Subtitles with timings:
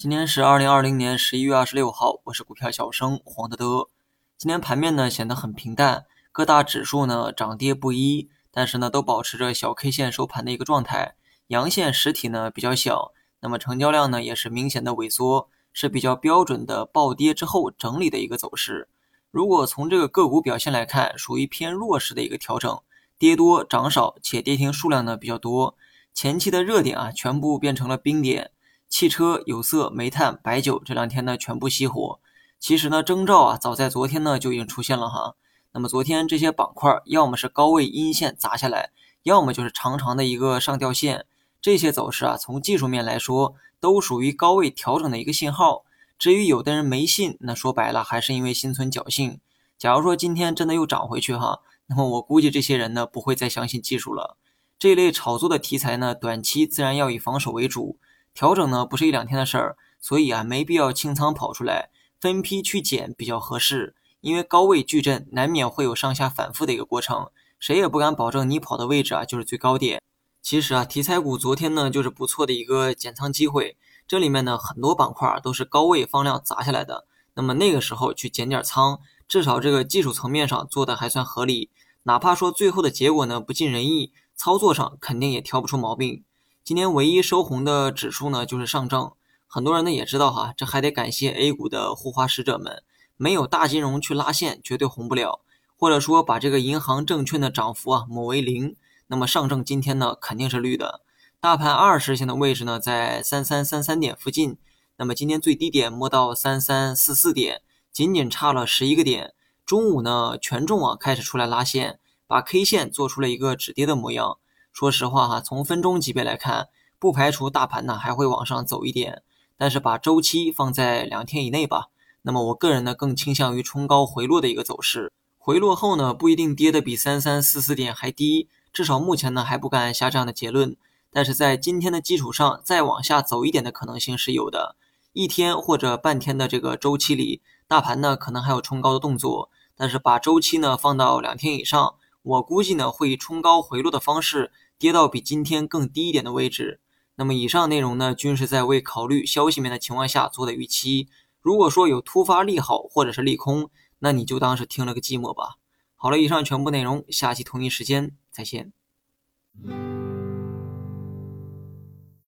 [0.00, 3.90] 今天是二零二零年十一月二十六号，我是股票小生黄德德。
[4.38, 11.16] 今天盘面呢显得很平淡，各大指数呢涨跌不一，但是呢都保持着小 K 线收盘的一个状态，
[11.48, 18.88] 阳线实体呢比较小，那么成交量呢也是明显的萎缩，是比较标准的暴跌之后整理的一个走势。
[19.30, 22.80] 如果从这个个股表现来看，属于偏弱势的一个调整，
[23.18, 25.76] 跌多涨少，且跌停数量呢比较多，
[26.14, 28.52] 前期的热点啊全部变成了冰点。
[28.90, 32.18] 汽车、有色、煤炭、白酒这两天呢全部熄火。
[32.58, 35.36] 其实呢，征兆啊早在昨天呢就已经出现了哈。
[35.72, 38.90] 那么昨天这些板块要么是高位阴线砸下来，
[39.22, 41.24] 要么就是长长的一个上吊线。
[41.62, 45.84] 这些走势啊，从技术面来说都属于高位调整的一个信号。
[46.18, 49.38] 至于有的人没信，那说白了还是因为心存侥幸。
[49.78, 54.36] 假如说今天真的又涨回去哈，那么我估计这些人呢不会再相信技术了。
[54.78, 57.98] 这类炒作的题材呢，短期自然要以防守为主。
[58.34, 63.94] 调整呢不是一两天的事儿，所以啊没必要清仓跑出来，分批去减比较合适。
[64.20, 70.02] 因为高位矩阵难免会有上下反复的一个过程，谁也不敢保证你跑的位置啊就是最高点。
[70.42, 81.70] 其实啊，题材股昨天呢就是不错的一个减仓机会，这里面呢很多板块都是高位放量砸下来的，那么那个时候去减点仓，至少这个技术层面上做的还算合理，
[82.02, 86.24] 哪怕说最后的结果呢不尽人意，操作上肯定也挑不出毛病。
[86.62, 89.12] 今天唯一收红的指数呢，就是上证。
[89.46, 92.82] 很多人呢也知道哈，这还得感谢 A 股的护花使者们，
[93.16, 95.40] 没有大金融去拉线，绝对红不了。
[95.76, 98.76] 或者说把这个银行证券的涨幅啊抹为零，
[99.08, 101.00] 那么上证今天呢肯定是绿的。
[101.40, 104.58] 大盘二十线的位置呢在三三三三点附近，
[104.98, 109.32] 那么今天最低点摸到三三四四点，仅仅差了十一个点。
[109.64, 114.36] 中午呢权重啊开始出来拉线，把 K 线做出了一个止跌的模样。
[114.72, 116.68] 说实话哈，从分钟级别来看，
[116.98, 119.22] 不排除大盘呢还会往上走一点，
[119.58, 121.88] 但是把周期放在两天以内吧。
[122.22, 130.76] 那么我个人呢更倾向于冲高回落的一个走势，回落后呢不一定跌的比三三四四点还低，至少目前呢还不敢下这样的结论。
[131.12, 134.76] 但是在今天的基础上再往下走一点的可能性是有的，
[135.12, 141.94] 一天或者半天的这个周期里，大盘呢可能还有冲高的动作，但是把周期呢放到两天以上。
[142.22, 146.80] 我估计呢会以冲高回落的方式跌到比今天更低一点的位置。
[147.16, 151.08] 那么以上内容呢均是在未考虑消息面的情况下做的预期。
[151.40, 155.56] 如果说有突发利好或者是利空，那你就当是听了个寂寞吧。
[155.94, 158.72] 好了，以上全部内容，下期同一时间再见。